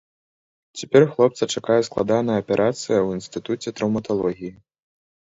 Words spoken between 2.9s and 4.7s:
ў інстытуце траўматалогіі.